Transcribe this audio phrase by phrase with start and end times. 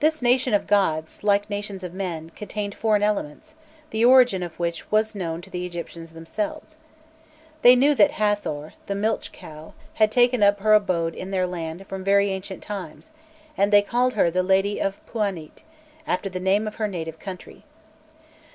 [0.00, 3.54] This nation of gods, like nations of men, contained foreign elements,
[3.90, 6.78] the origin of which was known to the Egyptians themselves.
[7.60, 11.86] They knew that Hâthor, the milch cow, had taken up her abode in their land
[11.86, 13.12] from very ancient times,
[13.54, 15.62] and they called her the Lady of Pûanît,
[16.06, 17.64] after the name of her native country.